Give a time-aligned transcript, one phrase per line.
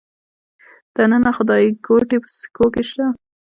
[0.95, 3.05] د ننه خدایګوټې په سکو کې شته